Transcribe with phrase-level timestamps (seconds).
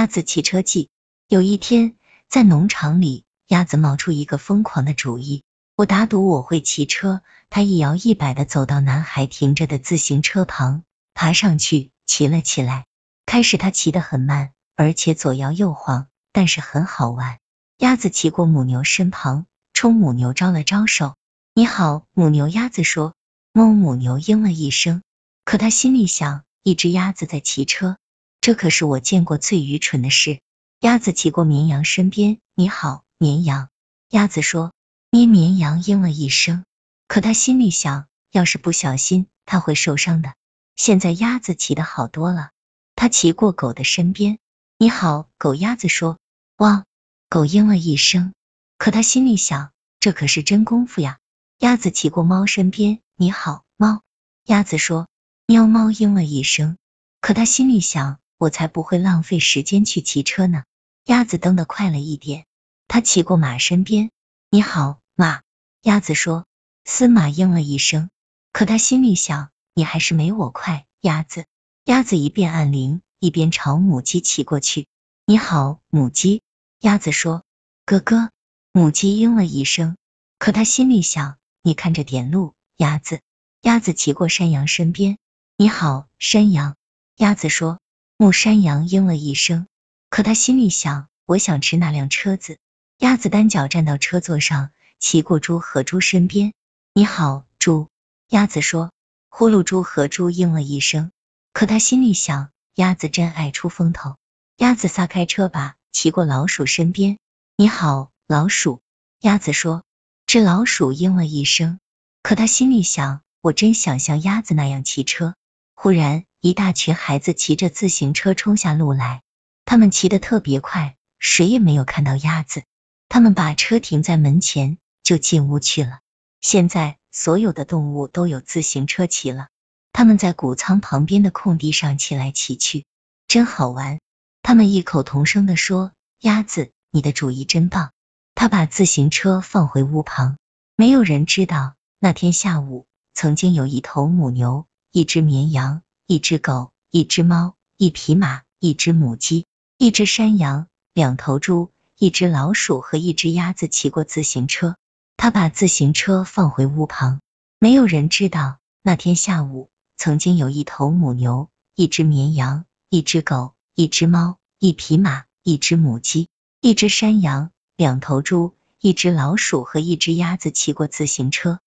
[0.00, 0.88] 鸭子骑车记。
[1.28, 1.94] 有一天，
[2.26, 5.42] 在农场里，鸭子冒出一个疯狂的主意：
[5.76, 7.20] 我打赌我会骑车。
[7.50, 12.86] 他一摇一摆的走到男孩停着的自行车旁，爬上去骑了起来。
[13.26, 17.38] 开始他骑得很慢，而且左摇右晃，但是很好玩。
[17.76, 19.44] 鸭子骑过母牛身旁，
[19.74, 21.14] 冲母牛招了招手
[21.52, 23.12] ：“你好，母牛。”鸭子说
[23.52, 25.02] ：“哞。”母牛应了一声。
[25.44, 27.98] 可他心里想：一只鸭子在骑车，
[28.40, 30.40] 这可是我见过最愚蠢的事。
[30.80, 33.68] 鸭子骑过绵羊身边：“你好，绵羊。”
[34.08, 34.72] 鸭子说
[35.10, 36.64] ：“咩。”绵羊应了一声。
[37.06, 40.34] 可他心里想：要是不小心，他会受伤的。
[40.74, 42.50] 现在鸭子骑的好多了。
[42.96, 44.38] 他骑过狗的身边
[44.78, 46.18] ：“你好，狗。”鸭子说
[46.56, 46.86] ：“汪。”
[47.28, 48.32] 狗应了一声，
[48.78, 49.70] 可他心里想，
[50.00, 51.18] 这可是真功夫呀。
[51.58, 54.02] 鸭子骑过猫身边，你好，猫。
[54.46, 55.08] 鸭子说，
[55.46, 55.66] 喵。
[55.66, 56.78] 猫应了一声，
[57.20, 60.64] 可他心里想，我才不会浪费时间去骑车呢。
[61.04, 62.46] 鸭子蹬得快了一点，
[62.88, 64.10] 他骑过马身边，
[64.48, 65.42] 你好，马。
[65.82, 66.46] 鸭子说，
[66.86, 68.08] 司马应了一声，
[68.50, 70.86] 可他心里想，你还是没我快。
[71.02, 71.44] 鸭子，
[71.84, 74.86] 鸭子一边按铃，一边朝母鸡骑过去，
[75.26, 76.40] 你好，母鸡。
[76.80, 77.44] 鸭子说
[77.84, 78.30] ：“哥哥。”
[78.72, 79.98] 母鸡应了一声，
[80.38, 83.20] 可他心里想：“你看着点路。”鸭子，
[83.60, 85.18] 鸭子骑过山羊身边
[85.58, 86.76] ，“你好，山羊。”
[87.16, 87.80] 鸭子说
[88.20, 89.66] ：“木山羊。”应了一声，
[90.10, 92.58] 可他心里想：“我想吃那辆车子。”
[93.00, 96.52] 鸭子单脚站到车座上，骑过猪和猪身边
[96.92, 97.88] ，“你好，猪。”
[98.28, 98.92] 鸭子说
[99.30, 101.12] ：“呼噜猪和猪。”应了一声，
[101.54, 104.16] 可他心里想：“鸭子真爱出风头。”
[104.58, 105.76] 鸭子撒开车把。
[105.90, 107.18] 骑过老鼠身边，
[107.56, 108.82] 你好，老鼠。
[109.22, 109.82] 鸭子说。
[110.26, 111.80] 只老鼠应了一声，
[112.22, 115.34] 可他心里想，我真想像鸭子那样骑车。
[115.74, 119.20] 忽然，一大群孩子骑着自行车冲下路来，
[119.66, 122.62] 他们骑得特别快，谁也没有看到鸭子。
[123.10, 125.98] 他们把车停在门前，就进屋去了。
[126.40, 129.48] 现在，所有的动物都有自行车骑了，
[129.92, 132.86] 他们在谷仓旁边的空地上骑来骑去，
[133.28, 134.00] 真好玩。
[134.42, 137.92] 他们异口同声的说：“鸭子，你的主意真棒。”
[138.34, 140.38] 他把自行车放回屋旁。
[140.74, 149.46] 没有人知道，那天下午曾经有一头母牛、一只绵羊、一只狗、一只猫、一匹马、一只母鸡、
[149.78, 154.74] 一只山羊、两头猪、一只老鼠和一只鸭子骑过自行车。
[155.16, 157.20] 他把自行车放回屋旁。
[157.60, 163.54] 没有人知道，那天下午曾经有一头母牛、一只绵羊、一只狗。
[163.76, 166.28] 一只猫，一匹马，一只母鸡，
[166.60, 171.58] 一只山羊，两头猪，一只老鼠和一只鸭子骑过自行车。